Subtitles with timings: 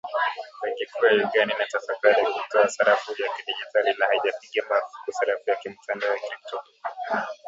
[0.61, 6.13] Benki kuu ya Uganda inatafakari kutoa sarafu ya kidigitali, na haijapiga marufuku sarafu ya kimtandao
[6.13, 6.63] ya krypto